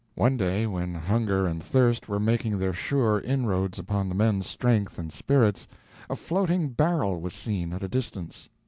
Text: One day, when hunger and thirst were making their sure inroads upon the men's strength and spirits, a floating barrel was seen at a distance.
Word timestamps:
One 0.15 0.35
day, 0.35 0.65
when 0.65 0.95
hunger 0.95 1.45
and 1.45 1.61
thirst 1.63 2.09
were 2.09 2.19
making 2.19 2.57
their 2.57 2.73
sure 2.73 3.19
inroads 3.21 3.77
upon 3.77 4.09
the 4.09 4.15
men's 4.15 4.47
strength 4.47 4.97
and 4.97 5.13
spirits, 5.13 5.67
a 6.09 6.15
floating 6.15 6.69
barrel 6.69 7.21
was 7.21 7.35
seen 7.35 7.71
at 7.71 7.83
a 7.83 7.87
distance. 7.87 8.49